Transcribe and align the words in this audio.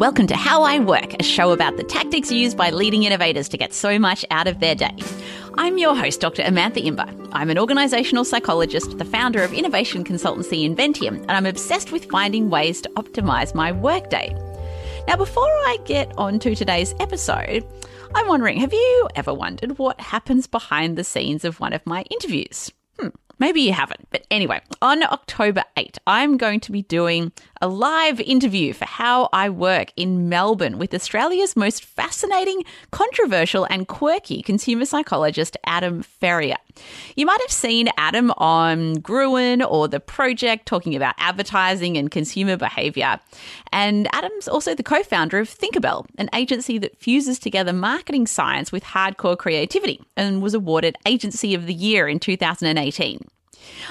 Welcome 0.00 0.28
to 0.28 0.34
How 0.34 0.62
I 0.62 0.78
Work, 0.78 1.20
a 1.20 1.22
show 1.22 1.52
about 1.52 1.76
the 1.76 1.84
tactics 1.84 2.32
used 2.32 2.56
by 2.56 2.70
leading 2.70 3.02
innovators 3.02 3.50
to 3.50 3.58
get 3.58 3.74
so 3.74 3.98
much 3.98 4.24
out 4.30 4.48
of 4.48 4.58
their 4.58 4.74
day. 4.74 4.96
I'm 5.58 5.76
your 5.76 5.94
host, 5.94 6.22
Dr. 6.22 6.42
Amantha 6.42 6.82
Imber. 6.82 7.04
I'm 7.32 7.50
an 7.50 7.58
organizational 7.58 8.24
psychologist, 8.24 8.96
the 8.96 9.04
founder 9.04 9.42
of 9.42 9.52
innovation 9.52 10.02
consultancy 10.02 10.66
Inventium, 10.66 11.20
and 11.20 11.32
I'm 11.32 11.44
obsessed 11.44 11.92
with 11.92 12.06
finding 12.06 12.48
ways 12.48 12.80
to 12.80 12.88
optimize 12.96 13.54
my 13.54 13.72
workday. 13.72 14.34
Now, 15.06 15.16
before 15.16 15.44
I 15.44 15.76
get 15.84 16.10
on 16.16 16.38
to 16.38 16.54
today's 16.54 16.94
episode, 16.98 17.62
I'm 18.14 18.26
wondering 18.26 18.58
have 18.58 18.72
you 18.72 19.08
ever 19.16 19.34
wondered 19.34 19.76
what 19.76 20.00
happens 20.00 20.46
behind 20.46 20.96
the 20.96 21.04
scenes 21.04 21.44
of 21.44 21.60
one 21.60 21.74
of 21.74 21.84
my 21.84 22.06
interviews? 22.10 22.72
Hmm, 22.98 23.08
maybe 23.38 23.60
you 23.60 23.74
haven't. 23.74 24.08
But 24.08 24.26
anyway, 24.30 24.62
on 24.80 25.02
October 25.02 25.64
8, 25.76 25.98
I'm 26.06 26.38
going 26.38 26.60
to 26.60 26.72
be 26.72 26.80
doing 26.80 27.32
a 27.62 27.68
live 27.68 28.20
interview 28.20 28.72
for 28.72 28.86
How 28.86 29.28
I 29.34 29.50
Work 29.50 29.92
in 29.94 30.30
Melbourne 30.30 30.78
with 30.78 30.94
Australia's 30.94 31.56
most 31.56 31.84
fascinating, 31.84 32.64
controversial, 32.90 33.66
and 33.68 33.86
quirky 33.86 34.40
consumer 34.40 34.86
psychologist, 34.86 35.58
Adam 35.66 36.02
Ferrier. 36.02 36.56
You 37.16 37.26
might 37.26 37.40
have 37.42 37.50
seen 37.50 37.90
Adam 37.98 38.30
on 38.38 38.94
Gruen 38.94 39.60
or 39.60 39.88
The 39.88 40.00
Project 40.00 40.64
talking 40.64 40.96
about 40.96 41.14
advertising 41.18 41.98
and 41.98 42.10
consumer 42.10 42.56
behavior. 42.56 43.20
And 43.72 44.08
Adam's 44.14 44.48
also 44.48 44.74
the 44.74 44.82
co 44.82 45.02
founder 45.02 45.38
of 45.38 45.50
Thinkerbell, 45.50 46.06
an 46.16 46.30
agency 46.34 46.78
that 46.78 46.96
fuses 46.96 47.38
together 47.38 47.74
marketing 47.74 48.26
science 48.26 48.72
with 48.72 48.84
hardcore 48.84 49.36
creativity 49.36 50.00
and 50.16 50.40
was 50.40 50.54
awarded 50.54 50.96
Agency 51.04 51.54
of 51.54 51.66
the 51.66 51.74
Year 51.74 52.08
in 52.08 52.20
2018. 52.20 53.20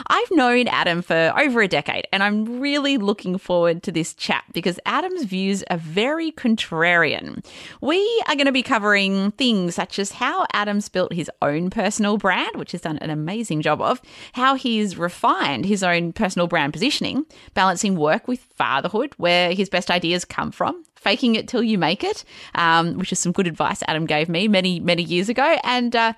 I've 0.07 0.31
known 0.31 0.67
Adam 0.67 1.01
for 1.01 1.33
over 1.37 1.61
a 1.61 1.67
decade, 1.67 2.07
and 2.11 2.23
I'm 2.23 2.59
really 2.59 2.97
looking 2.97 3.37
forward 3.37 3.83
to 3.83 3.91
this 3.91 4.13
chat 4.13 4.43
because 4.53 4.79
Adam's 4.85 5.23
views 5.23 5.63
are 5.69 5.77
very 5.77 6.31
contrarian. 6.31 7.45
We 7.81 8.23
are 8.27 8.35
going 8.35 8.45
to 8.45 8.51
be 8.51 8.63
covering 8.63 9.31
things 9.31 9.75
such 9.75 9.99
as 9.99 10.11
how 10.11 10.45
Adam's 10.53 10.89
built 10.89 11.13
his 11.13 11.29
own 11.41 11.69
personal 11.69 12.17
brand, 12.17 12.55
which 12.55 12.71
he's 12.71 12.81
done 12.81 12.97
an 12.99 13.09
amazing 13.09 13.61
job 13.61 13.81
of, 13.81 14.01
how 14.33 14.55
he's 14.55 14.97
refined 14.97 15.65
his 15.65 15.83
own 15.83 16.13
personal 16.13 16.47
brand 16.47 16.73
positioning, 16.73 17.25
balancing 17.53 17.95
work 17.95 18.27
with 18.27 18.39
fatherhood, 18.55 19.13
where 19.17 19.53
his 19.53 19.69
best 19.69 19.91
ideas 19.91 20.25
come 20.25 20.51
from, 20.51 20.83
faking 20.95 21.35
it 21.35 21.47
till 21.47 21.63
you 21.63 21.77
make 21.77 22.03
it, 22.03 22.23
um, 22.55 22.97
which 22.97 23.11
is 23.11 23.19
some 23.19 23.31
good 23.31 23.47
advice 23.47 23.81
Adam 23.87 24.05
gave 24.05 24.29
me 24.29 24.47
many, 24.47 24.79
many 24.79 25.03
years 25.03 25.29
ago, 25.29 25.57
and 25.63 25.95
uh, 25.95 26.13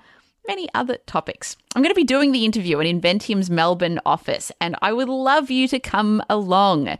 many 0.46 0.68
other 0.74 0.98
topics. 1.06 1.56
I'm 1.74 1.82
going 1.82 1.94
to 1.94 2.00
be 2.00 2.04
doing 2.04 2.32
the 2.32 2.44
interview 2.44 2.78
in 2.80 2.86
Inventium's 2.86 3.50
Melbourne 3.50 4.00
office, 4.04 4.52
and 4.60 4.76
I 4.82 4.92
would 4.92 5.08
love 5.08 5.50
you 5.50 5.68
to 5.68 5.78
come 5.78 6.22
along. 6.28 6.98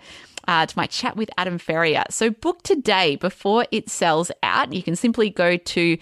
Uh, 0.49 0.67
to 0.67 0.77
my 0.77 0.87
chat 0.87 1.17
with 1.17 1.31
Adam 1.39 1.57
Ferrier. 1.57 2.03
So 2.11 2.29
book 2.29 2.65
today 2.65 3.15
before 3.15 3.65
it 3.71 3.89
sells 3.89 4.33
out. 4.43 4.73
You 4.73 4.83
can 4.83 4.97
simply 4.97 5.31
go 5.31 5.57
to 5.57 5.99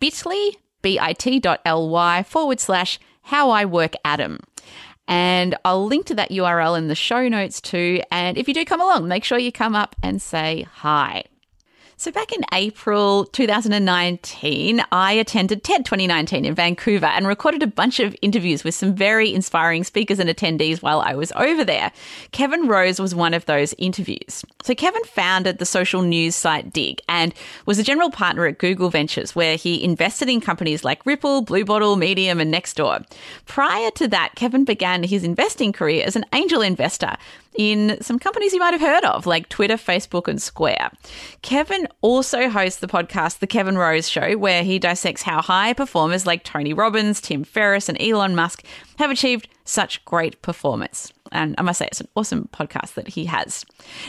bit.ly, 0.00 0.52
bit.ly 0.80 2.22
forward 2.22 2.58
slash 2.58 2.98
how 3.20 3.50
I 3.50 3.66
work 3.66 3.92
Adam. 4.02 4.40
And 5.08 5.56
I'll 5.64 5.84
link 5.84 6.06
to 6.06 6.14
that 6.14 6.30
URL 6.30 6.78
in 6.78 6.88
the 6.88 6.94
show 6.94 7.28
notes 7.28 7.60
too. 7.60 8.00
And 8.10 8.38
if 8.38 8.48
you 8.48 8.54
do 8.54 8.64
come 8.64 8.80
along, 8.80 9.08
make 9.08 9.24
sure 9.24 9.36
you 9.38 9.52
come 9.52 9.74
up 9.74 9.94
and 10.02 10.22
say 10.22 10.66
hi. 10.72 11.24
So, 12.02 12.10
back 12.10 12.32
in 12.32 12.42
April 12.52 13.26
2019, 13.26 14.82
I 14.90 15.12
attended 15.12 15.62
TED 15.62 15.84
2019 15.84 16.44
in 16.44 16.52
Vancouver 16.52 17.06
and 17.06 17.28
recorded 17.28 17.62
a 17.62 17.68
bunch 17.68 18.00
of 18.00 18.16
interviews 18.20 18.64
with 18.64 18.74
some 18.74 18.92
very 18.92 19.32
inspiring 19.32 19.84
speakers 19.84 20.18
and 20.18 20.28
attendees 20.28 20.82
while 20.82 21.00
I 21.00 21.14
was 21.14 21.30
over 21.36 21.64
there. 21.64 21.92
Kevin 22.32 22.66
Rose 22.66 22.98
was 22.98 23.14
one 23.14 23.34
of 23.34 23.46
those 23.46 23.72
interviews. 23.78 24.44
So, 24.64 24.74
Kevin 24.74 25.04
founded 25.04 25.58
the 25.58 25.64
social 25.64 26.02
news 26.02 26.34
site 26.34 26.72
Digg 26.72 27.00
and 27.08 27.32
was 27.66 27.78
a 27.78 27.84
general 27.84 28.10
partner 28.10 28.46
at 28.46 28.58
Google 28.58 28.90
Ventures, 28.90 29.36
where 29.36 29.54
he 29.54 29.84
invested 29.84 30.28
in 30.28 30.40
companies 30.40 30.82
like 30.82 31.06
Ripple, 31.06 31.42
Blue 31.42 31.64
Bottle, 31.64 31.94
Medium, 31.94 32.40
and 32.40 32.52
Nextdoor. 32.52 33.06
Prior 33.46 33.92
to 33.92 34.08
that, 34.08 34.32
Kevin 34.34 34.64
began 34.64 35.04
his 35.04 35.22
investing 35.22 35.72
career 35.72 36.02
as 36.04 36.16
an 36.16 36.24
angel 36.32 36.62
investor 36.62 37.16
in 37.54 37.98
some 38.00 38.18
companies 38.18 38.52
you 38.52 38.60
might 38.60 38.72
have 38.72 38.80
heard 38.80 39.04
of, 39.04 39.26
like 39.26 39.48
Twitter, 39.48 39.74
Facebook, 39.74 40.28
and 40.28 40.40
Square. 40.40 40.90
Kevin 41.42 41.86
also 42.00 42.48
hosts 42.48 42.80
the 42.80 42.86
podcast 42.86 43.38
The 43.38 43.46
Kevin 43.46 43.78
Rose 43.78 44.08
Show, 44.08 44.36
where 44.36 44.64
he 44.64 44.78
dissects 44.78 45.22
how 45.22 45.42
high 45.42 45.72
performers 45.72 46.26
like 46.26 46.44
Tony 46.44 46.72
Robbins, 46.72 47.20
Tim 47.20 47.44
Ferriss, 47.44 47.88
and 47.88 48.00
Elon 48.00 48.34
Musk 48.34 48.64
have 48.98 49.10
achieved 49.10 49.48
such 49.64 50.04
great 50.04 50.40
performance. 50.42 51.12
And 51.30 51.54
I 51.56 51.62
must 51.62 51.78
say, 51.78 51.86
it's 51.86 52.00
an 52.00 52.08
awesome 52.14 52.48
podcast 52.52 52.94
that 52.94 53.08
he 53.08 53.24
has. 53.24 53.64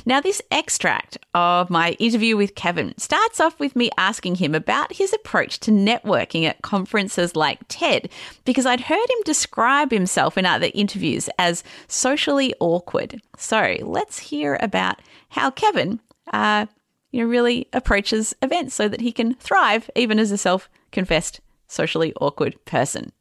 Now, 0.05 0.19
this 0.19 0.41
extract 0.51 1.17
of 1.33 1.69
my 1.69 1.91
interview 1.91 2.35
with 2.35 2.55
Kevin 2.55 2.93
starts 2.97 3.39
off 3.39 3.57
with 3.61 3.77
me 3.77 3.89
asking 3.97 4.35
him 4.35 4.53
about 4.53 4.91
his 4.91 5.13
approach 5.13 5.59
to 5.61 5.71
networking 5.71 6.43
at 6.43 6.61
conferences 6.63 7.35
like 7.35 7.59
TED, 7.69 8.09
because 8.43 8.65
I'd 8.65 8.81
heard 8.81 9.09
him 9.09 9.23
describe 9.23 9.91
himself 9.91 10.37
in 10.37 10.45
other 10.45 10.69
interviews 10.73 11.29
as 11.39 11.63
socially 11.87 12.53
awkward. 12.59 13.21
So 13.37 13.77
let's 13.81 14.19
hear 14.19 14.57
about 14.59 15.01
how 15.29 15.49
Kevin, 15.49 16.01
uh, 16.33 16.65
you 17.13 17.23
know, 17.23 17.29
really 17.29 17.67
approaches 17.71 18.35
events 18.41 18.73
so 18.73 18.89
that 18.89 18.99
he 18.99 19.11
can 19.11 19.35
thrive 19.35 19.89
even 19.95 20.19
as 20.19 20.31
a 20.31 20.37
self-confessed 20.37 21.39
socially 21.67 22.11
awkward 22.19 22.57
person. 22.65 23.11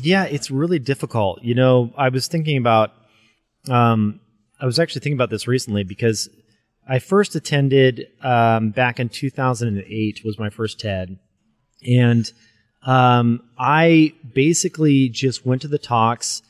Yeah, 0.00 0.24
it's 0.24 0.50
really 0.50 0.78
difficult. 0.78 1.42
You 1.42 1.56
know, 1.56 1.92
I 1.98 2.08
was 2.08 2.28
thinking 2.28 2.56
about 2.56 2.92
um, 3.68 4.20
I 4.60 4.66
was 4.66 4.78
actually 4.78 5.00
thinking 5.00 5.16
about 5.16 5.30
this 5.30 5.48
recently 5.48 5.82
because 5.82 6.28
I 6.88 7.00
first 7.00 7.34
attended 7.34 8.06
um, 8.22 8.70
back 8.70 9.00
in 9.00 9.08
2008 9.08 10.22
was 10.24 10.38
my 10.38 10.48
first 10.48 10.78
TED, 10.78 11.18
and 11.86 12.32
um, 12.84 13.42
I 13.58 14.14
basically 14.32 15.08
just 15.08 15.44
went 15.44 15.62
to 15.62 15.68
the 15.68 15.78
talks 15.78 16.40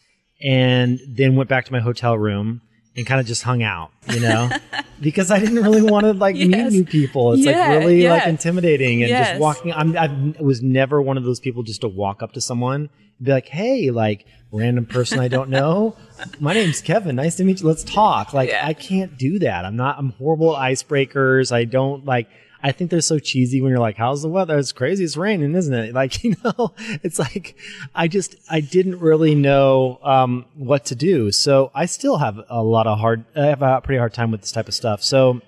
and 0.40 1.00
then 1.08 1.34
went 1.34 1.48
back 1.48 1.64
to 1.64 1.72
my 1.72 1.80
hotel 1.80 2.16
room 2.16 2.60
and 2.98 3.06
kind 3.06 3.20
of 3.20 3.26
just 3.28 3.44
hung 3.44 3.62
out, 3.62 3.92
you 4.10 4.18
know, 4.18 4.50
because 5.00 5.30
I 5.30 5.38
didn't 5.38 5.62
really 5.62 5.82
want 5.82 6.04
to 6.04 6.12
like 6.12 6.34
yes. 6.34 6.48
meet 6.48 6.72
new 6.72 6.84
people. 6.84 7.34
It's 7.34 7.44
yeah, 7.44 7.68
like 7.68 7.78
really 7.78 8.02
yeah. 8.02 8.14
like 8.14 8.26
intimidating 8.26 9.04
and 9.04 9.08
yes. 9.08 9.28
just 9.28 9.40
walking. 9.40 9.72
I'm, 9.72 9.96
I 9.96 10.34
was 10.40 10.62
never 10.62 11.00
one 11.00 11.16
of 11.16 11.22
those 11.22 11.38
people 11.38 11.62
just 11.62 11.82
to 11.82 11.88
walk 11.88 12.24
up 12.24 12.32
to 12.32 12.40
someone 12.40 12.90
and 13.18 13.24
be 13.24 13.30
like, 13.30 13.46
"Hey, 13.46 13.92
like 13.92 14.26
random 14.50 14.84
person 14.84 15.20
I 15.20 15.28
don't 15.28 15.48
know, 15.48 15.96
my 16.40 16.54
name's 16.54 16.80
Kevin. 16.82 17.14
Nice 17.14 17.36
to 17.36 17.44
meet 17.44 17.60
you. 17.60 17.68
Let's 17.68 17.84
talk." 17.84 18.34
Like 18.34 18.50
yeah. 18.50 18.66
I 18.66 18.74
can't 18.74 19.16
do 19.16 19.38
that. 19.38 19.64
I'm 19.64 19.76
not. 19.76 19.96
I'm 19.96 20.10
horrible 20.10 20.56
at 20.56 20.72
icebreakers. 20.72 21.52
I 21.52 21.66
don't 21.66 22.04
like. 22.04 22.28
I 22.62 22.72
think 22.72 22.90
they're 22.90 23.00
so 23.00 23.18
cheesy 23.18 23.60
when 23.60 23.70
you're 23.70 23.78
like, 23.78 23.96
how's 23.96 24.22
the 24.22 24.28
weather? 24.28 24.58
It's 24.58 24.72
crazy. 24.72 25.04
It's 25.04 25.16
raining, 25.16 25.54
isn't 25.54 25.72
it? 25.72 25.94
Like, 25.98 26.22
you 26.22 26.36
know, 26.44 26.74
it's 27.02 27.18
like, 27.18 27.56
I 27.94 28.08
just, 28.08 28.36
I 28.48 28.60
didn't 28.60 29.00
really 29.00 29.34
know, 29.34 29.98
um, 30.02 30.46
what 30.54 30.84
to 30.86 30.94
do. 30.94 31.32
So 31.32 31.70
I 31.74 31.86
still 31.86 32.18
have 32.18 32.40
a 32.48 32.62
lot 32.62 32.86
of 32.86 32.98
hard, 32.98 33.24
I 33.34 33.46
have 33.46 33.62
a 33.62 33.80
pretty 33.80 33.98
hard 33.98 34.14
time 34.14 34.30
with 34.30 34.42
this 34.42 34.52
type 34.52 34.68
of 34.68 34.74
stuff. 34.74 35.02
So 35.02 35.40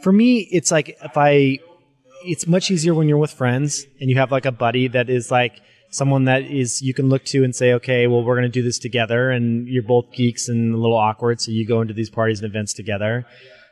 for 0.00 0.12
me, 0.12 0.48
it's 0.52 0.70
like, 0.70 0.96
if 1.02 1.16
I, 1.16 1.58
it's 2.24 2.46
much 2.46 2.70
easier 2.70 2.94
when 2.94 3.08
you're 3.08 3.18
with 3.18 3.32
friends 3.32 3.86
and 4.00 4.10
you 4.10 4.16
have 4.16 4.30
like 4.30 4.46
a 4.46 4.52
buddy 4.52 4.88
that 4.88 5.10
is 5.10 5.30
like, 5.30 5.60
someone 5.90 6.24
that 6.24 6.42
is 6.42 6.82
you 6.82 6.92
can 6.92 7.08
look 7.08 7.24
to 7.24 7.44
and 7.44 7.54
say, 7.54 7.72
okay, 7.74 8.06
well, 8.06 8.22
we're 8.22 8.34
going 8.34 8.42
to 8.42 8.48
do 8.48 8.62
this 8.62 8.78
together, 8.78 9.30
and 9.30 9.66
you're 9.68 9.82
both 9.82 10.12
geeks 10.12 10.48
and 10.48 10.74
a 10.74 10.76
little 10.76 10.96
awkward, 10.96 11.40
so 11.40 11.50
you 11.50 11.66
go 11.66 11.80
into 11.80 11.94
these 11.94 12.10
parties 12.10 12.40
and 12.40 12.48
events 12.48 12.74
together. 12.74 13.24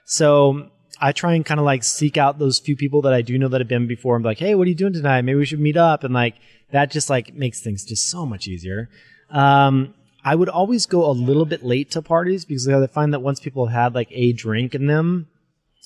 So 0.04 0.70
I 1.00 1.12
try 1.12 1.34
and 1.34 1.44
kind 1.44 1.60
of 1.60 1.66
like 1.66 1.84
seek 1.84 2.16
out 2.16 2.38
those 2.38 2.59
few 2.59 2.77
people 2.77 3.03
that 3.03 3.12
I 3.12 3.22
do 3.22 3.38
know 3.38 3.49
that 3.49 3.60
have 3.60 3.69
been 3.69 3.87
before. 3.87 4.16
I'm 4.16 4.22
like, 4.22 4.38
hey, 4.38 4.55
what 4.55 4.66
are 4.66 4.71
you 4.71 4.75
doing 4.75 4.93
tonight? 4.93 5.22
Maybe 5.22 5.38
we 5.38 5.47
should 5.47 5.60
meet 5.60 5.77
up. 5.77 6.05
And 6.05 6.15
like 6.15 6.34
that 6.72 6.91
just 6.91 7.10
like 7.10 7.34
makes 7.34 7.60
things 7.60 7.84
just 7.84 8.09
so 8.09 8.27
much 8.27 8.47
easier. 8.49 8.88
Um, 9.31 9.94
I 10.25 10.34
would 10.34 10.49
always 10.49 10.87
go 10.87 11.09
a 11.09 11.12
little 11.12 11.44
bit 11.44 11.62
late 11.62 11.91
to 11.93 12.03
parties 12.03 12.44
because 12.44 12.66
I 12.69 12.87
find 12.87 13.13
that 13.13 13.21
once 13.21 13.41
people 13.41 13.66
have 13.66 13.83
had 13.83 13.95
like 13.95 14.09
a 14.10 14.33
drink 14.33 14.74
in 14.74 14.86
them, 14.86 15.28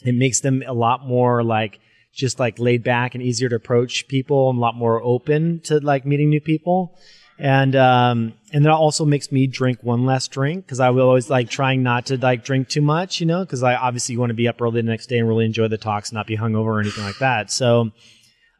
it 0.04 0.14
makes 0.14 0.40
them 0.40 0.62
a 0.66 0.72
lot 0.72 1.04
more 1.04 1.42
like 1.42 1.80
just 2.12 2.38
like 2.38 2.58
laid 2.58 2.84
back 2.84 3.14
and 3.14 3.22
easier 3.22 3.48
to 3.48 3.56
approach 3.56 4.08
people 4.08 4.50
and 4.50 4.58
a 4.58 4.60
lot 4.60 4.76
more 4.76 5.02
open 5.02 5.60
to 5.64 5.80
like 5.80 6.06
meeting 6.06 6.30
new 6.30 6.40
people 6.40 6.96
and 7.38 7.76
um, 7.76 8.32
and 8.52 8.64
that 8.64 8.72
also 8.72 9.04
makes 9.04 9.30
me 9.30 9.46
drink 9.46 9.78
one 9.82 10.04
less 10.04 10.26
drink 10.26 10.64
because 10.64 10.80
I 10.80 10.90
will 10.90 11.06
always 11.06 11.30
like 11.30 11.48
trying 11.48 11.82
not 11.82 12.06
to 12.06 12.16
like 12.16 12.44
drink 12.44 12.68
too 12.68 12.80
much, 12.80 13.20
you 13.20 13.26
know, 13.26 13.44
because 13.44 13.62
I 13.62 13.74
obviously 13.76 14.16
want 14.16 14.30
to 14.30 14.34
be 14.34 14.48
up 14.48 14.60
early 14.60 14.80
the 14.80 14.88
next 14.88 15.06
day 15.06 15.18
and 15.18 15.28
really 15.28 15.44
enjoy 15.44 15.68
the 15.68 15.78
talks, 15.78 16.12
not 16.12 16.26
be 16.26 16.36
hungover 16.36 16.66
or 16.66 16.80
anything 16.80 17.04
like 17.04 17.18
that. 17.18 17.50
So, 17.52 17.92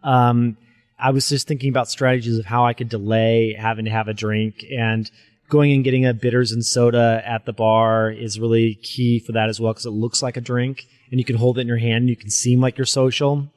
um, 0.04 0.56
I 0.98 1.10
was 1.10 1.28
just 1.28 1.48
thinking 1.48 1.70
about 1.70 1.88
strategies 1.88 2.38
of 2.38 2.44
how 2.44 2.66
I 2.66 2.72
could 2.72 2.88
delay 2.88 3.54
having 3.58 3.84
to 3.84 3.90
have 3.90 4.08
a 4.08 4.14
drink 4.14 4.64
and 4.70 5.10
going 5.48 5.72
and 5.72 5.82
getting 5.82 6.06
a 6.06 6.12
bitters 6.14 6.52
and 6.52 6.64
soda 6.64 7.22
at 7.24 7.46
the 7.46 7.52
bar 7.52 8.10
is 8.10 8.38
really 8.38 8.74
key 8.76 9.19
for 9.19 9.32
that 9.32 9.48
as 9.48 9.58
well 9.58 9.72
because 9.72 9.86
it 9.86 9.90
looks 9.90 10.22
like 10.22 10.36
a 10.36 10.40
drink 10.40 10.86
and 11.10 11.19
you 11.19 11.24
can 11.24 11.36
hold 11.36 11.58
it 11.58 11.62
in 11.62 11.66
your 11.66 11.78
hand 11.78 12.02
and 12.02 12.08
you 12.08 12.16
can 12.16 12.31
seem 12.31 12.60
like 12.60 12.76
you're 12.76 12.84
social. 12.84 13.48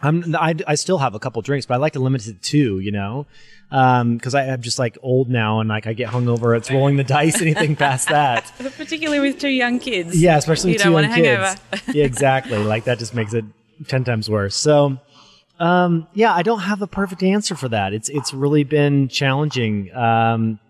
I'm, 0.00 0.34
I, 0.36 0.54
I 0.66 0.74
still 0.76 0.98
have 0.98 1.14
a 1.14 1.18
couple 1.18 1.42
drinks, 1.42 1.66
but 1.66 1.74
I 1.74 1.76
like 1.78 1.94
to 1.94 2.00
limit 2.00 2.26
it 2.26 2.34
to 2.34 2.40
two, 2.40 2.78
you 2.78 2.92
know, 2.92 3.26
because 3.68 4.34
I 4.34 4.44
am 4.44 4.62
just 4.62 4.78
like 4.78 4.96
old 5.02 5.28
now 5.28 5.60
and 5.60 5.68
like 5.68 5.86
I 5.86 5.92
get 5.92 6.08
hungover. 6.08 6.56
It's 6.56 6.70
rolling 6.70 6.96
the 6.96 7.04
dice, 7.04 7.40
anything 7.42 7.74
past 7.76 8.08
that. 8.08 8.50
Particularly 8.76 9.20
with 9.20 9.40
two 9.40 9.48
young 9.48 9.78
kids. 9.78 10.20
Yeah, 10.20 10.36
especially 10.36 10.72
you 10.72 10.78
two 10.78 10.92
young 10.92 11.12
kids. 11.12 11.60
yeah, 11.94 12.04
exactly. 12.04 12.58
Like 12.58 12.84
that 12.84 12.98
just 12.98 13.14
makes 13.14 13.34
it 13.34 13.44
ten 13.88 14.04
times 14.04 14.30
worse. 14.30 14.54
So, 14.54 14.98
um, 15.58 16.06
yeah, 16.14 16.32
I 16.32 16.42
don't 16.42 16.60
have 16.60 16.80
a 16.80 16.86
perfect 16.86 17.22
answer 17.22 17.56
for 17.56 17.68
that. 17.68 17.92
It's 17.92 18.08
it's 18.08 18.32
really 18.32 18.64
been 18.64 19.08
challenging 19.08 19.92
um, 19.94 20.60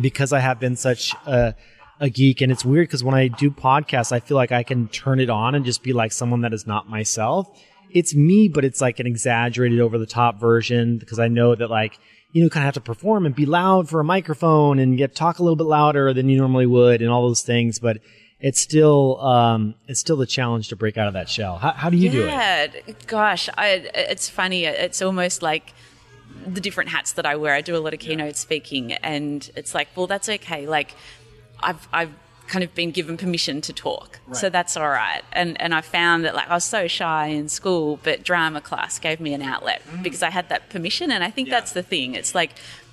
because 0.00 0.32
I 0.32 0.40
have 0.40 0.58
been 0.58 0.76
such 0.76 1.14
a, 1.26 1.54
a 2.00 2.08
geek, 2.08 2.40
and 2.40 2.50
it's 2.50 2.64
weird 2.64 2.88
because 2.88 3.04
when 3.04 3.14
I 3.14 3.28
do 3.28 3.50
podcasts, 3.50 4.10
I 4.10 4.20
feel 4.20 4.38
like 4.38 4.52
I 4.52 4.62
can 4.62 4.88
turn 4.88 5.20
it 5.20 5.28
on 5.28 5.54
and 5.54 5.66
just 5.66 5.82
be 5.82 5.92
like 5.92 6.12
someone 6.12 6.40
that 6.40 6.54
is 6.54 6.66
not 6.66 6.88
myself. 6.88 7.46
It's 7.92 8.14
me, 8.14 8.48
but 8.48 8.64
it's 8.64 8.80
like 8.80 9.00
an 9.00 9.06
exaggerated, 9.06 9.80
over 9.80 9.98
the 9.98 10.06
top 10.06 10.38
version 10.40 10.98
because 10.98 11.18
I 11.18 11.28
know 11.28 11.54
that 11.54 11.70
like 11.70 11.98
you 12.32 12.42
know 12.42 12.48
kind 12.48 12.62
of 12.62 12.74
have 12.74 12.74
to 12.74 12.80
perform 12.80 13.26
and 13.26 13.34
be 13.34 13.46
loud 13.46 13.88
for 13.88 14.00
a 14.00 14.04
microphone 14.04 14.78
and 14.78 14.96
get 14.96 15.14
talk 15.14 15.38
a 15.38 15.42
little 15.42 15.56
bit 15.56 15.66
louder 15.66 16.12
than 16.12 16.28
you 16.28 16.36
normally 16.36 16.66
would 16.66 17.02
and 17.02 17.10
all 17.10 17.26
those 17.26 17.42
things, 17.42 17.78
but 17.78 17.98
it's 18.40 18.60
still 18.60 19.20
um, 19.20 19.74
it's 19.86 20.00
still 20.00 20.16
the 20.16 20.26
challenge 20.26 20.68
to 20.68 20.76
break 20.76 20.96
out 20.96 21.06
of 21.06 21.14
that 21.14 21.28
shell. 21.28 21.58
How, 21.58 21.72
how 21.72 21.90
do 21.90 21.96
you 21.96 22.10
do 22.10 22.22
it? 22.22 22.26
Yeah, 22.26 22.66
gosh, 23.06 23.48
I, 23.56 23.90
it's 23.94 24.28
funny. 24.28 24.64
It's 24.64 25.02
almost 25.02 25.42
like 25.42 25.74
the 26.46 26.60
different 26.60 26.90
hats 26.90 27.12
that 27.12 27.26
I 27.26 27.36
wear. 27.36 27.54
I 27.54 27.60
do 27.60 27.76
a 27.76 27.78
lot 27.78 27.92
of 27.92 28.00
keynote 28.00 28.36
speaking, 28.36 28.92
and 28.92 29.48
it's 29.56 29.74
like, 29.74 29.88
well, 29.94 30.06
that's 30.06 30.28
okay. 30.28 30.66
Like, 30.66 30.94
I've 31.62 31.86
I've 31.92 32.14
kind 32.50 32.64
of 32.64 32.74
been 32.74 32.90
given 32.90 33.16
permission 33.16 33.60
to 33.62 33.72
talk, 33.72 34.18
so 34.32 34.50
that's 34.50 34.76
all 34.76 34.88
right. 34.88 35.22
And 35.32 35.60
and 35.60 35.72
I 35.74 35.80
found 35.80 36.24
that 36.24 36.34
like 36.34 36.48
I 36.50 36.54
was 36.54 36.64
so 36.64 36.86
shy 36.88 37.26
in 37.28 37.48
school, 37.48 37.98
but 38.02 38.22
drama 38.24 38.60
class 38.60 38.98
gave 38.98 39.18
me 39.20 39.32
an 39.34 39.42
outlet 39.42 39.80
because 40.02 40.22
I 40.22 40.30
had 40.30 40.48
that 40.50 40.68
permission. 40.68 41.10
And 41.10 41.22
I 41.24 41.30
think 41.30 41.48
that's 41.48 41.72
the 41.72 41.82
thing. 41.82 42.14
It's 42.14 42.34
like 42.34 42.50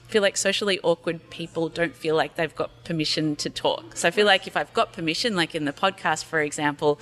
I 0.07 0.11
feel 0.11 0.21
like 0.21 0.37
socially 0.37 0.79
awkward 0.83 1.29
people 1.31 1.67
don't 1.69 1.95
feel 1.95 2.15
like 2.15 2.35
they've 2.35 2.55
got 2.55 2.69
permission 2.85 3.35
to 3.37 3.49
talk. 3.49 3.97
So 3.97 4.07
I 4.07 4.11
feel 4.11 4.25
like 4.25 4.47
if 4.47 4.55
I've 4.55 4.73
got 4.73 4.93
permission, 4.93 5.35
like 5.35 5.53
in 5.55 5.65
the 5.65 5.73
podcast, 5.73 6.23
for 6.23 6.39
example, 6.39 6.97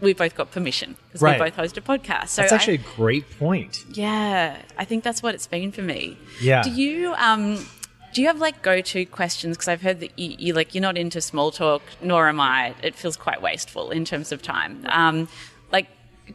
we 0.00 0.12
both 0.12 0.34
got 0.34 0.50
permission 0.50 0.96
because 1.08 1.22
Right. 1.22 1.38
we 1.40 1.46
both 1.46 1.56
host 1.56 1.78
a 1.78 1.80
podcast. 1.80 2.28
So 2.28 2.42
That's 2.42 2.52
actually 2.52 2.74
a 2.74 2.96
great 2.96 3.26
point. 3.38 3.84
yeah, 3.92 4.56
I 4.76 4.84
think 4.84 5.04
that's 5.04 5.22
what 5.22 5.34
it's 5.34 5.46
been 5.46 5.72
for 5.72 5.82
me. 5.82 6.18
Yeah. 6.40 6.62
Do 6.62 6.70
you 6.70 7.14
um 7.14 7.66
do 8.12 8.20
you 8.20 8.26
have 8.26 8.38
like 8.38 8.62
go 8.62 8.80
to 8.80 9.04
questions? 9.06 9.56
Because 9.56 9.68
I've 9.68 9.82
heard 9.82 10.00
that 10.00 10.18
you, 10.18 10.34
you 10.38 10.54
like 10.54 10.74
you're 10.74 10.82
not 10.82 10.96
into 10.96 11.20
small 11.20 11.50
talk, 11.50 11.82
nor 12.02 12.28
am 12.28 12.40
I. 12.40 12.74
It 12.82 12.94
feels 12.94 13.16
quite 13.16 13.42
wasteful 13.42 13.90
in 13.90 14.04
terms 14.04 14.32
of 14.32 14.42
time. 14.42 14.84
Um, 14.88 15.28
like, 15.72 15.88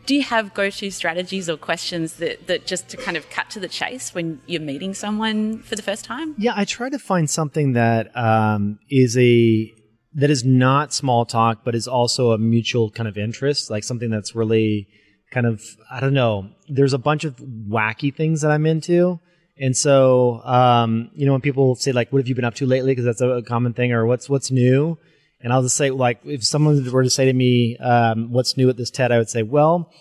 do 0.06 0.16
you 0.16 0.24
have 0.24 0.54
go 0.54 0.70
to 0.70 0.92
strategies 0.92 1.50
or 1.50 1.58
questions 1.58 2.14
that 2.16 2.48
that 2.48 2.66
just 2.66 2.90
to 2.90 2.98
kind 2.98 3.18
of 3.18 3.30
cut 3.30 3.50
to 3.52 3.60
the 3.60 3.68
chase 3.68 4.14
when 4.14 4.42
you're 4.46 4.62
meeting 4.62 4.94
someone 4.94 5.60
for 5.60 5.76
the 5.76 5.82
first 5.82 6.06
time? 6.06 6.36
Yeah, 6.38 6.54
I 6.56 6.66
try 6.66 6.90
to 6.90 7.00
find 7.00 7.30
something 7.30 7.74
that 7.74 8.16
um, 8.16 8.80
is 8.90 9.18
a 9.18 9.74
that 10.14 10.30
is 10.30 10.46
not 10.46 10.94
small 10.94 11.26
talk, 11.26 11.64
but 11.66 11.76
is 11.76 11.88
also 11.88 12.32
a 12.32 12.38
mutual 12.38 12.90
kind 12.90 13.08
of 13.08 13.18
interest, 13.18 13.70
like 13.70 13.84
something 13.84 14.10
that's 14.10 14.34
really 14.34 14.88
kind 15.32 15.46
of 15.46 15.62
I 15.92 16.00
don't 16.00 16.14
know. 16.14 16.50
There's 16.70 16.94
a 16.94 16.98
bunch 16.98 17.26
of 17.26 17.36
wacky 17.36 18.16
things 18.16 18.42
that 18.42 18.52
I'm 18.52 18.66
into, 18.66 19.20
and 19.58 19.76
so 19.76 20.42
um, 20.44 21.10
you 21.14 21.26
know 21.26 21.32
when 21.32 21.42
people 21.42 21.76
say 21.76 21.92
like, 21.92 22.12
"What 22.12 22.20
have 22.20 22.28
you 22.28 22.36
been 22.36 22.46
up 22.46 22.56
to 22.56 22.66
lately?" 22.66 22.92
Because 22.92 23.06
that's 23.06 23.22
a, 23.22 23.42
common 23.42 23.74
thing, 23.74 23.92
or 23.92 24.06
"What's 24.06 24.30
what's 24.30 24.52
new?" 24.52 24.98
And 25.42 25.54
I'll 25.54 25.62
just 25.62 25.78
say 25.78 25.92
like, 25.92 26.20
if 26.26 26.44
someone 26.44 26.92
were 26.92 27.04
to 27.04 27.10
say 27.10 27.26
to 27.26 27.34
me, 27.34 27.78
um, 27.78 28.32
"What's 28.32 28.58
new 28.58 28.70
at 28.70 28.78
this 28.78 28.90
TED?" 28.90 29.12
I 29.12 29.18
would 29.18 29.30
say, 29.30 29.44
"Well, 29.44 29.92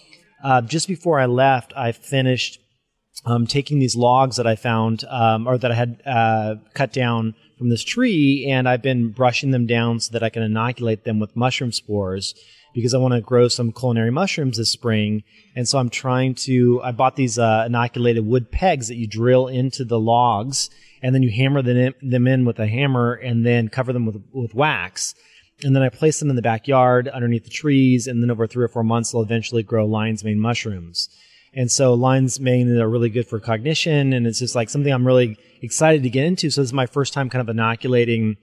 uh, 0.43 0.63
just 0.63 0.89
before 0.89 1.19
I 1.19 1.27
left, 1.27 1.73
I 1.77 1.93
finished." 1.93 2.61
um, 3.25 3.47
taking 3.47 3.79
these 3.79 3.97
logs 3.97 4.37
that 4.37 4.47
I 4.47 4.57
found 4.57 5.05
um, 5.05 5.47
or 5.47 5.57
that 5.59 5.71
I 5.71 5.75
had 5.75 6.03
uh, 6.05 6.57
cut 6.75 6.93
down 6.93 7.35
from 7.59 7.69
this 7.69 7.85
tree, 7.85 8.47
and 8.51 8.69
I've 8.69 8.83
been 8.83 9.11
brushing 9.11 9.51
them 9.51 9.67
down 9.67 10.01
so 10.01 10.13
that 10.13 10.23
I 10.23 10.29
can 10.29 10.43
inoculate 10.43 11.05
them 11.05 11.21
with 11.21 11.37
mushroom 11.37 11.73
spores 11.73 12.35
because 12.75 12.93
I 12.93 12.99
want 12.99 13.15
to 13.15 13.21
grow 13.21 13.49
some 13.49 13.73
culinary 13.73 14.11
mushrooms 14.11 14.59
this 14.59 14.71
spring. 14.71 15.23
And 15.57 15.67
so 15.67 15.79
I'm 15.79 15.89
trying 15.89 16.35
to. 16.47 16.83
I 16.83 16.93
bought 16.93 17.17
these 17.17 17.39
uh, 17.39 17.65
inoculated 17.67 18.27
wood 18.27 18.51
pegs 18.51 18.89
that 18.89 18.97
you 18.97 19.07
drill 19.07 19.47
into 19.47 19.85
the 19.85 19.99
logs, 19.99 20.69
and 21.03 21.15
then 21.15 21.23
you 21.23 21.31
hammer 21.31 21.63
them 21.63 21.77
in, 21.77 21.95
them 22.03 22.27
in 22.27 22.45
with 22.45 22.59
a 22.59 22.67
hammer, 22.67 23.15
and 23.15 23.47
then 23.47 23.69
cover 23.69 23.93
them 23.93 24.05
with 24.05 24.23
with 24.33 24.55
wax. 24.55 25.15
And 25.63 25.75
then 25.75 25.85
I 25.85 25.89
place 25.89 26.19
them 26.19 26.31
in 26.31 26.37
the 26.37 26.43
backyard 26.43 27.09
underneath 27.09 27.45
the 27.45 27.51
trees, 27.51 28.07
and 28.07 28.23
then 28.23 28.31
over 28.31 28.47
three 28.47 28.65
or 28.65 28.69
four 28.69 28.83
months, 28.83 29.13
they'll 29.13 29.23
eventually 29.23 29.63
grow 29.63 29.87
lion's 29.87 30.25
mane 30.25 30.41
mushrooms. 30.41 31.09
And 31.57 31.71
so 31.71 31.95
lion's 31.95 32.41
mane 32.41 32.69
are 32.77 32.89
really 32.89 33.09
good 33.09 33.29
for 33.29 33.39
cognition, 33.39 34.13
and 34.13 34.27
it's 34.27 34.41
just 34.41 34.57
like 34.57 34.69
something 34.69 34.93
I'm 34.93 35.07
really 35.07 35.39
excited 35.63 36.03
to 36.03 36.11
get 36.11 36.25
into. 36.25 36.51
So 36.51 36.61
this 36.61 36.71
is 36.71 36.73
my 36.73 36.87
first 36.87 37.13
time 37.13 37.31
kind 37.31 37.41
of 37.41 37.49
inoculating 37.49 38.37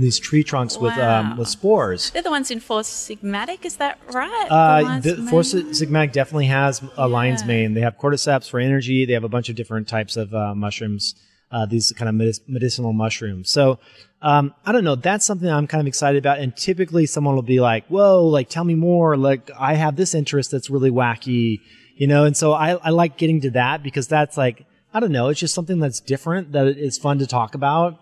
these 0.00 0.18
tree 0.18 0.42
trunks 0.44 0.78
with 0.78 0.96
um, 0.98 1.36
with 1.36 1.48
spores. 1.48 2.10
They're 2.10 2.22
the 2.22 2.30
ones 2.30 2.50
in 2.50 2.60
Four 2.60 2.80
Sigmatic, 2.80 3.64
is 3.64 3.76
that 3.76 3.98
right? 4.12 4.46
Uh, 4.50 4.82
lion's 4.84 5.04
the? 5.04 5.16
Four 5.28 5.42
Sigmatic 5.42 6.12
definitely 6.12 6.46
has 6.46 6.82
a 6.96 7.08
lion's 7.08 7.42
Yeah. 7.42 7.46
mane. 7.48 7.74
They 7.74 7.80
have 7.82 7.96
cordyceps 7.98 8.48
for 8.48 8.60
energy. 8.60 9.04
They 9.06 9.12
have 9.12 9.24
a 9.24 9.28
bunch 9.28 9.48
of 9.48 9.56
different 9.56 9.88
types 9.88 10.16
of 10.16 10.34
uh, 10.34 10.54
mushrooms. 10.54 11.14
Uh, 11.50 11.64
these 11.64 11.90
kind 11.92 12.10
of 12.10 12.14
medic- 12.14 12.46
medicinal 12.46 12.92
mushrooms. 12.92 13.48
So 13.48 13.78
um, 14.20 14.52
I 14.66 14.72
don't 14.72 14.84
know. 14.84 14.96
That's 14.96 15.24
something 15.24 15.48
I'm 15.48 15.66
kind 15.66 15.80
of 15.80 15.86
excited 15.86 16.18
about. 16.18 16.40
And 16.40 16.54
typically, 16.54 17.06
someone 17.06 17.34
will 17.36 17.42
be 17.42 17.58
like, 17.60 17.86
"Whoa, 17.86 18.26
like 18.26 18.50
tell 18.50 18.64
me 18.64 18.74
more. 18.74 19.16
Like 19.16 19.50
I 19.58 19.72
have 19.74 19.96
this 19.96 20.14
interest 20.14 20.50
that's 20.50 20.68
really 20.68 20.90
wacky, 20.90 21.60
you 21.96 22.06
know." 22.06 22.24
And 22.26 22.36
so 22.36 22.52
I, 22.52 22.72
I 22.74 22.90
like 22.90 23.16
getting 23.16 23.40
to 23.42 23.50
that 23.52 23.82
because 23.82 24.06
that's 24.08 24.36
like 24.36 24.66
I 24.92 25.00
don't 25.00 25.12
know. 25.12 25.28
It's 25.28 25.40
just 25.40 25.54
something 25.54 25.78
that's 25.78 26.00
different 26.00 26.52
that 26.52 26.66
is 26.66 26.98
fun 26.98 27.18
to 27.20 27.26
talk 27.26 27.54
about 27.54 27.98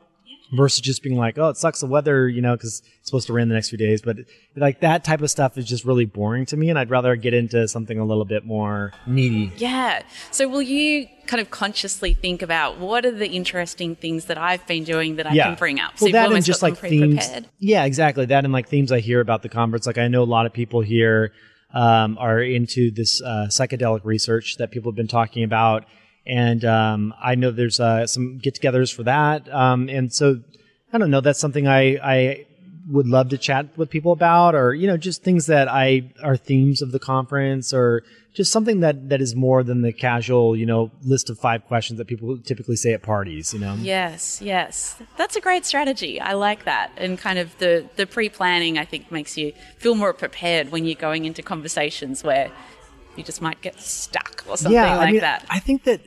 versus 0.53 0.81
just 0.81 1.03
being 1.03 1.17
like, 1.17 1.39
oh, 1.39 1.49
it 1.49 1.57
sucks 1.57 1.81
the 1.81 1.87
weather, 1.87 2.29
you 2.29 2.41
know, 2.41 2.55
because 2.55 2.83
it's 2.99 3.09
supposed 3.09 3.27
to 3.27 3.33
rain 3.33 3.49
the 3.49 3.55
next 3.55 3.69
few 3.69 3.79
days. 3.79 4.03
But 4.03 4.19
like 4.55 4.81
that 4.81 5.05
type 5.05 5.21
of 5.21 5.31
stuff 5.31 5.59
is 5.59 5.67
just 5.67 5.85
really 5.85 6.05
boring 6.05 6.47
to 6.47 6.57
me, 6.57 6.71
and 6.71 6.79
I'd 6.79 6.91
rather 6.91 7.17
get 7.17 7.35
into 7.35 7.67
something 7.69 7.99
a 7.99 8.05
little 8.05 8.25
bit 8.25 8.45
more 8.45 8.93
meaty. 9.07 9.53
Yeah. 9.57 10.03
So 10.31 10.49
will 10.49 10.63
you 10.63 11.09
kind 11.27 11.41
of 11.41 11.51
consciously 11.51 12.15
think 12.15 12.43
about 12.43 12.79
what 12.79 13.05
are 13.05 13.11
the 13.11 13.29
interesting 13.29 13.97
things 13.97 14.27
that 14.27 14.39
I've 14.39 14.67
been 14.67 14.85
doing 14.85 15.17
that 15.17 15.27
I 15.27 15.37
can 15.37 15.55
bring 15.57 15.81
up? 15.81 16.01
Well, 16.01 16.09
you've 16.09 16.13
that 16.15 16.33
and 16.33 16.45
just 16.45 16.63
like 16.63 16.79
themes. 16.79 17.29
Yeah, 17.59 17.85
exactly. 17.85 18.27
That 18.27 18.45
and 18.45 18.53
like 18.53 18.69
themes 18.69 18.93
I 18.93 19.01
hear 19.01 19.21
about 19.21 19.43
the 19.43 19.49
conference. 19.49 19.87
Like 19.87 19.99
I 19.99 20.09
know 20.09 20.23
a 20.23 20.25
lot 20.25 20.47
of 20.47 20.53
people 20.53 20.81
here 20.81 21.33
um, 21.75 22.17
are 22.19 22.41
into 22.41 22.91
this 22.91 23.21
uh, 23.21 23.49
psychedelic 23.51 24.05
research 24.05 24.57
that 24.59 24.71
people 24.71 24.91
have 24.91 24.97
been 24.97 25.09
talking 25.09 25.45
about, 25.45 25.85
and 26.27 26.65
um, 26.65 27.15
I 27.23 27.35
know 27.35 27.51
there's 27.51 27.81
uh, 27.81 28.07
some 28.07 28.39
get-togethers 28.39 28.93
for 28.95 29.05
that. 29.05 29.53
Um, 29.53 29.89
and 29.89 30.13
so 30.13 30.41
I 30.93 30.99
don't 30.99 31.11
know. 31.11 31.21
That's 31.21 31.39
something 31.39 31.67
I 31.69 31.97
I 32.03 32.47
would 32.89 33.09
love 33.09 33.31
to 33.31 33.39
chat 33.39 33.77
with 33.77 33.91
people 33.91 34.13
about, 34.13 34.55
or 34.55 34.75
you 34.75 34.87
know, 34.87 34.97
just 34.97 35.23
things 35.23 35.47
that 35.47 35.69
I 35.69 36.13
are 36.23 36.37
themes 36.37 36.83
of 36.83 36.93
the 36.93 36.99
conference, 36.99 37.73
or 37.73 38.03
just 38.35 38.53
something 38.53 38.81
that 38.81 39.09
that 39.09 39.21
is 39.21 39.35
more 39.35 39.63
than 39.63 39.83
the 39.83 39.93
casual, 39.93 40.57
you 40.57 40.67
know, 40.67 40.91
list 41.03 41.31
of 41.31 41.39
five 41.39 41.65
questions 41.67 41.99
that 41.99 42.07
people 42.07 42.39
typically 42.39 42.77
say 42.77 42.93
at 42.93 43.03
parties. 43.03 43.53
You 43.53 43.61
know. 43.61 43.75
Yes, 43.81 44.41
yes. 44.43 45.01
That's 45.17 45.37
a 45.37 45.41
great 45.41 45.65
strategy. 45.65 46.21
I 46.21 46.35
like 46.35 46.65
that. 46.65 46.93
And 46.97 47.19
kind 47.19 47.39
of 47.39 47.57
the, 47.59 47.89
the 47.97 48.07
pre 48.07 48.29
planning, 48.29 48.79
I 48.79 48.85
think, 48.85 49.11
makes 49.11 49.37
you 49.37 49.53
feel 49.79 49.95
more 49.95 50.13
prepared 50.13 50.71
when 50.71 50.85
you're 50.85 50.95
going 50.95 51.25
into 51.25 51.43
conversations 51.43 52.23
where 52.23 52.51
you 53.17 53.25
just 53.25 53.43
might 53.43 53.61
get 53.63 53.81
stuck 53.81 54.45
or 54.49 54.57
something 54.57 54.75
yeah, 54.75 54.97
like 54.97 55.09
I 55.09 55.13
mean, 55.13 55.21
that. 55.21 55.45
I 55.49 55.59
think 55.59 55.85
that 55.85 56.01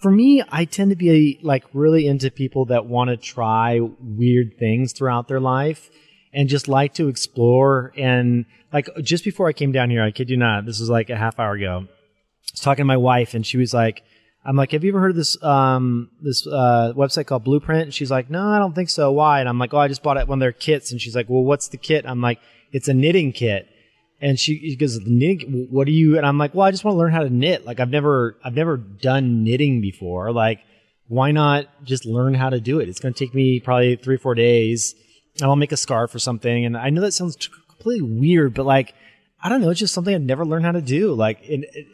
for 0.00 0.10
me, 0.10 0.42
I 0.48 0.64
tend 0.64 0.90
to 0.90 0.96
be 0.96 1.38
like 1.42 1.64
really 1.72 2.06
into 2.06 2.30
people 2.30 2.66
that 2.66 2.86
want 2.86 3.10
to 3.10 3.16
try 3.16 3.80
weird 3.80 4.58
things 4.58 4.92
throughout 4.92 5.28
their 5.28 5.40
life 5.40 5.90
and 6.32 6.48
just 6.48 6.68
like 6.68 6.94
to 6.94 7.08
explore. 7.08 7.92
And 7.96 8.44
like 8.72 8.88
just 9.02 9.24
before 9.24 9.48
I 9.48 9.52
came 9.52 9.72
down 9.72 9.90
here, 9.90 10.02
I 10.02 10.10
kid 10.10 10.30
you 10.30 10.36
not, 10.36 10.66
this 10.66 10.80
was 10.80 10.90
like 10.90 11.10
a 11.10 11.16
half 11.16 11.38
hour 11.38 11.54
ago. 11.54 11.86
I 11.86 12.52
was 12.52 12.60
talking 12.60 12.82
to 12.82 12.86
my 12.86 12.96
wife, 12.96 13.34
and 13.34 13.44
she 13.44 13.56
was 13.56 13.74
like, 13.74 14.02
"I'm 14.44 14.56
like, 14.56 14.72
have 14.72 14.84
you 14.84 14.90
ever 14.90 15.00
heard 15.00 15.10
of 15.10 15.16
this 15.16 15.42
um 15.42 16.10
this 16.22 16.46
uh, 16.46 16.92
website 16.96 17.26
called 17.26 17.44
Bluprint?" 17.44 17.84
And 17.84 17.94
she's 17.94 18.10
like, 18.10 18.30
"No, 18.30 18.46
I 18.48 18.58
don't 18.58 18.74
think 18.74 18.88
so. 18.88 19.10
Why?" 19.12 19.40
And 19.40 19.48
I'm 19.48 19.58
like, 19.58 19.74
"Oh, 19.74 19.78
I 19.78 19.88
just 19.88 20.02
bought 20.02 20.16
it 20.16 20.28
one 20.28 20.38
of 20.38 20.40
their 20.40 20.52
kits." 20.52 20.92
And 20.92 21.00
she's 21.00 21.16
like, 21.16 21.28
"Well, 21.28 21.42
what's 21.42 21.68
the 21.68 21.76
kit?" 21.76 22.06
I'm 22.06 22.20
like, 22.20 22.38
"It's 22.72 22.88
a 22.88 22.94
knitting 22.94 23.32
kit." 23.32 23.68
And 24.20 24.38
she, 24.40 24.58
she 24.70 24.76
goes, 24.76 24.98
knitting, 25.00 25.68
what 25.70 25.86
do 25.86 25.92
you, 25.92 26.16
and 26.16 26.24
I'm 26.26 26.38
like, 26.38 26.54
well, 26.54 26.66
I 26.66 26.70
just 26.70 26.84
want 26.84 26.94
to 26.94 26.98
learn 26.98 27.12
how 27.12 27.22
to 27.22 27.28
knit. 27.30 27.66
Like 27.66 27.80
I've 27.80 27.90
never, 27.90 28.36
I've 28.42 28.54
never 28.54 28.76
done 28.78 29.44
knitting 29.44 29.80
before. 29.82 30.32
Like, 30.32 30.60
why 31.08 31.32
not 31.32 31.66
just 31.84 32.06
learn 32.06 32.32
how 32.34 32.48
to 32.50 32.58
do 32.60 32.80
it? 32.80 32.88
It's 32.88 32.98
going 32.98 33.12
to 33.14 33.18
take 33.24 33.34
me 33.34 33.60
probably 33.60 33.96
three, 33.96 34.14
or 34.16 34.18
four 34.18 34.34
days 34.34 34.94
and 35.34 35.44
I'll 35.44 35.54
make 35.56 35.70
a 35.72 35.76
scarf 35.76 36.14
or 36.14 36.18
something. 36.18 36.64
And 36.64 36.76
I 36.76 36.88
know 36.90 37.02
that 37.02 37.12
sounds 37.12 37.36
completely 37.68 38.08
weird, 38.08 38.54
but 38.54 38.64
like, 38.64 38.94
I 39.42 39.50
don't 39.50 39.60
know. 39.60 39.68
It's 39.70 39.80
just 39.80 39.92
something 39.94 40.14
I've 40.14 40.22
never 40.22 40.46
learned 40.46 40.64
how 40.64 40.72
to 40.72 40.80
do. 40.80 41.12
Like, 41.12 41.38
it, 41.42 41.86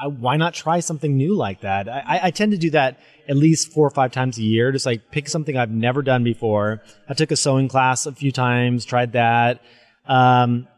I, 0.00 0.06
why 0.06 0.36
not 0.36 0.54
try 0.54 0.78
something 0.80 1.16
new 1.16 1.34
like 1.34 1.62
that? 1.62 1.88
I, 1.88 2.00
I- 2.06 2.20
I 2.26 2.30
tend 2.30 2.52
to 2.52 2.58
do 2.58 2.70
that 2.70 3.00
at 3.28 3.36
least 3.36 3.72
four 3.72 3.86
or 3.86 3.90
five 3.90 4.12
times 4.12 4.38
a 4.38 4.42
year. 4.42 4.70
Just 4.70 4.86
like 4.86 5.10
pick 5.10 5.28
something 5.28 5.56
I've 5.56 5.70
never 5.70 6.00
done 6.00 6.22
before. 6.22 6.80
I 7.08 7.14
took 7.14 7.32
a 7.32 7.36
sewing 7.36 7.66
class 7.68 8.06
a 8.06 8.12
few 8.12 8.30
times, 8.30 8.84
tried 8.84 9.12
that. 9.14 9.62
Um, 10.06 10.68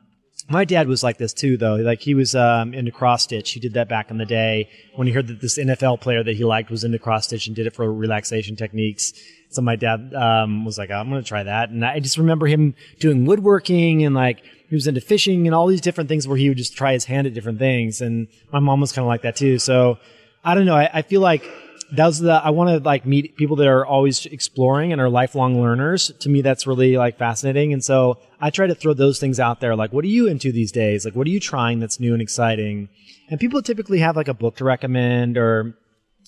My 0.50 0.64
dad 0.64 0.88
was 0.88 1.02
like 1.02 1.19
this 1.19 1.35
too, 1.35 1.59
though. 1.59 1.76
Like 1.76 2.00
he 2.00 2.14
was 2.14 2.35
um, 2.35 2.73
into 2.73 2.90
cross 2.90 3.25
stitch. 3.25 3.50
He 3.50 3.61
did 3.61 3.75
that 3.75 3.88
back 3.88 4.11
in 4.11 4.17
the 4.17 4.25
day 4.25 4.71
when 4.95 5.07
he 5.07 5.12
heard 5.12 5.26
that 5.26 5.40
this 5.40 5.59
NFL 5.59 6.00
player 6.00 6.23
that 6.23 6.37
he 6.37 6.45
liked 6.45 6.71
was 6.71 6.85
into 6.85 6.99
cross 6.99 7.26
stitch 7.26 7.47
and 7.47 7.55
did 7.55 7.67
it 7.67 7.75
for 7.75 7.93
relaxation 7.93 8.57
techniques. 8.57 9.12
So 9.50 9.61
my 9.61 9.76
dad 9.76 10.14
um, 10.14 10.64
was 10.64 10.78
like, 10.78 10.90
"I'm 10.90 11.11
going 11.11 11.23
to 11.23 11.28
try 11.28 11.43
that." 11.43 11.69
And 11.69 11.85
I 11.85 12.00
just 12.00 12.17
remember 12.17 12.47
him 12.47 12.75
doing 12.99 13.26
woodworking 13.26 14.05
and 14.05 14.14
like 14.14 14.43
he 14.69 14.75
was 14.75 14.87
into 14.87 15.02
fishing 15.02 15.47
and 15.47 15.55
all 15.55 15.67
these 15.67 15.81
different 15.81 16.09
things 16.09 16.26
where 16.26 16.37
he 16.37 16.49
would 16.49 16.59
just 16.59 16.76
try 16.76 16.95
his 16.95 17.05
hand 17.05 17.26
at 17.26 17.35
different 17.35 17.59
things. 17.59 18.00
And 18.00 18.28
my 18.50 18.59
mom 18.59 18.81
was 18.81 18.93
kind 18.93 19.05
of 19.05 19.09
like 19.09 19.23
that 19.23 19.37
too. 19.37 19.59
So 19.59 19.99
I 20.45 20.55
don't 20.55 20.67
know. 20.67 20.76
I, 20.76 20.90
I 20.93 21.02
feel 21.02 21.21
like 21.21 21.45
that's 21.92 22.18
the 22.18 22.33
I 22.33 22.50
want 22.50 22.71
to 22.71 22.87
like 22.87 23.07
meet 23.07 23.37
people 23.37 23.57
that 23.57 23.66
are 23.66 23.85
always 23.85 24.26
exploring 24.26 24.92
and 24.92 25.00
are 25.00 25.09
lifelong 25.09 25.61
learners. 25.61 26.12
To 26.21 26.28
me, 26.28 26.42
that's 26.42 26.66
really 26.66 26.97
like 26.97 27.18
fascinating. 27.18 27.73
And 27.73 27.83
so 27.83 28.18
I 28.40 28.50
try 28.50 28.66
to 28.66 28.75
throw 28.75 28.95
those 28.95 29.18
things 29.18 29.40
out 29.40 29.61
there. 29.61 29.75
Like, 29.75 29.92
what 29.92 30.04
are 30.04 30.09
you 30.09 30.26
into 30.26 30.52
these 30.52 30.73
days? 30.73 31.04
Like, 31.04 31.14
what 31.14 31.26
are 31.26 31.30
you 31.30 31.40
trying 31.40 31.80
that's 31.80 31.99
new 31.99 32.12
and 32.12 32.23
exciting? 32.23 32.88
And 33.30 33.40
people 33.40 33.62
typically 33.62 34.00
have 34.00 34.16
like 34.16 34.28
a 34.28 34.35
book 34.35 34.57
to 34.57 34.64
recommend 34.64 35.38
or, 35.38 35.76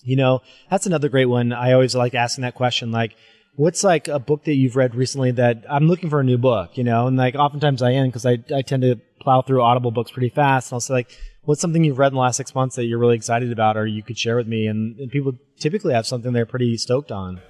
you 0.03 0.17
know, 0.17 0.41
that's 0.71 0.87
another 0.87 1.09
great 1.09 1.27
one. 1.27 1.53
I 1.53 1.73
always 1.73 1.95
like 1.95 2.15
asking 2.15 2.43
that 2.43 2.55
question. 2.55 2.91
Like, 2.91 3.15
what's 3.57 3.85
like 3.85 4.09
a 4.09 4.19
book 4.19 4.45
that 4.45 4.55
you've 4.55 4.77
read 4.77 4.95
recently 4.95 5.33
that 5.33 5.65
I'm 5.69 5.87
looking 5.87 6.09
for 6.09 6.21
a 6.21 6.25
new 6.25 6.39
book, 6.39 6.79
you 6.79 6.85
know? 6.85 7.07
And 7.07 7.17
like 7.17 7.35
oftentimes 7.35 7.83
I 7.83 7.93
am 7.93 8.07
because 8.07 8.25
I, 8.25 8.39
I 8.55 8.63
tend 8.63 8.83
to 8.83 8.97
plow 9.21 9.43
through 9.43 9.63
audible 9.63 9.91
books 9.91 10.11
pretty 10.11 10.31
fast. 10.31 10.71
And 10.71 10.77
I'll 10.77 10.81
say 10.81 10.95
like, 10.95 11.19
what's 11.45 11.61
something 11.61 11.85
you've 11.85 11.99
read 11.99 12.09
in 12.09 12.15
the 12.15 12.21
last 12.21 12.37
six 12.37 12.55
months 12.55 12.77
that 12.77 12.85
you're 12.85 12.99
really 12.99 13.17
excited 13.17 13.53
about 13.53 13.77
or 13.77 13.87
you 13.87 14.03
could 14.03 14.19
share 14.19 14.37
with 14.37 14.47
me? 14.47 14.67
And, 14.67 14.99
and 14.99 15.11
people 15.11 15.33
typically 15.59 15.95
have 15.95 16.07
something 16.07 16.33
they're 16.33 16.47
pretty 16.47 16.77
stoked 16.77 17.13
on. 17.13 17.41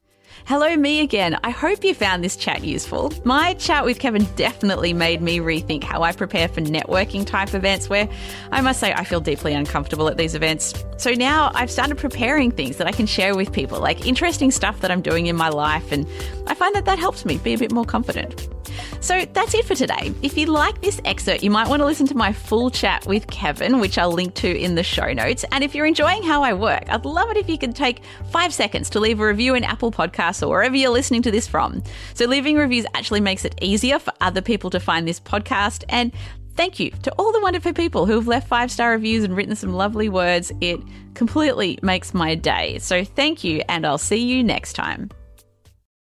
Hello, 0.47 0.75
me 0.77 1.01
again. 1.01 1.39
I 1.45 1.51
hope 1.51 1.85
you 1.85 1.95
found 1.95 2.25
this 2.25 2.37
chat 2.37 2.65
useful. 2.65 3.13
My 3.25 3.55
chat 3.55 3.85
with 3.85 3.99
Kevin 3.99 4.27
definitely 4.37 4.93
made 4.93 5.21
me 5.21 5.39
rethink 5.39 5.83
how 5.83 6.03
I 6.03 6.13
prepare 6.13 6.49
for 6.49 6.61
networking 6.61 7.27
type 7.27 7.53
events 7.53 7.89
where 7.89 8.09
I 8.51 8.61
must 8.61 8.81
say 8.81 8.93
I 8.93 9.05
feel 9.05 9.21
deeply 9.21 9.55
uncomfortable 9.55 10.09
at 10.09 10.17
these 10.17 10.35
events. 10.35 10.85
So 10.97 11.13
now 11.13 11.51
I've 11.55 11.71
started 11.71 11.99
preparing 11.99 12.53
things 12.53 12.77
that 12.77 12.87
I 12.87 12.93
can 12.93 13.07
share 13.07 13.37
with 13.37 13.53
people, 13.53 13.81
like 13.81 14.07
interesting 14.07 14.51
stuff 14.51 14.81
that 14.81 14.91
I'm 14.91 15.03
doing 15.03 15.27
in 15.27 15.37
my 15.37 15.49
life, 15.49 15.93
and 15.93 16.07
I 16.47 16.55
find 16.55 16.75
that 16.75 16.85
that 16.85 16.99
helps 16.99 17.25
me 17.25 17.39
be 17.39 17.55
a 17.55 17.59
bit 17.59 17.73
more 17.73 17.85
confident. 17.85 18.49
So 19.01 19.25
that's 19.33 19.55
it 19.55 19.65
for 19.65 19.75
today. 19.75 20.13
If 20.23 20.37
you 20.37 20.47
like 20.47 20.81
this 20.81 21.01
excerpt, 21.05 21.43
you 21.43 21.51
might 21.51 21.69
want 21.69 21.81
to 21.81 21.87
listen 21.87 22.07
to 22.09 22.17
my 22.17 22.33
full 22.33 22.71
chat 22.71 23.07
with 23.07 23.27
Kevin, 23.27 23.81
which 23.81 23.99
I'll 23.99 24.13
link 24.13 24.35
to 24.37 24.59
in 24.59 24.75
the 24.75 24.83
show 24.83 25.13
notes. 25.13 25.45
And 25.53 25.65
if 25.65 25.75
you're 25.75 25.87
enjoying 25.87 26.23
how 26.23 26.43
I 26.43 26.53
work, 26.53 26.85
I'd 26.89 27.05
love 27.05 27.31
it 27.31 27.37
if 27.37 27.49
you 27.49 27.59
could 27.59 27.75
take 27.75 28.03
five 28.31 28.53
seconds 28.53 28.91
to 28.91 29.01
leave 29.01 29.21
a 29.21 29.27
review 29.27 29.55
in 29.55 29.65
Apple 29.65 29.91
Podcasts 29.91 30.43
or 30.43 30.49
wherever 30.49 30.77
you're 30.77 30.91
listening 30.91 31.23
to 31.23 31.31
this 31.31 31.47
from. 31.47 31.83
So 32.15 32.27
leaving 32.27 32.57
reviews 32.57 32.87
actually 32.95 33.21
makes 33.21 33.45
it 33.45 33.55
easier 33.61 33.99
for 33.99 34.13
other 34.21 34.43
people 34.43 34.71
to 34.71 34.81
find 34.81 35.07
this 35.07 35.21
podcast. 35.21 35.85
And 35.89 36.13
thank 36.57 36.79
you 36.79 36.91
to 37.03 37.13
all 37.19 37.33
the 37.33 37.41
wonderful 37.41 37.73
people 37.73 38.07
who 38.07 38.15
have 38.15 38.29
left 38.29 38.49
five 38.49 38.71
star 38.71 38.91
reviews 38.93 39.25
and 39.25 39.37
written 39.37 39.57
some 39.57 39.73
lovely 39.73 40.09
words. 40.09 40.53
It 40.61 40.81
completely 41.15 41.79
makes 41.83 42.15
my 42.15 42.35
day. 42.35 42.79
So 42.79 43.05
thank 43.05 43.45
you, 43.45 43.63
and 43.69 43.87
I'll 43.87 43.99
see 43.99 44.23
you 44.23 44.45
next 44.45 44.75
time. 44.75 45.11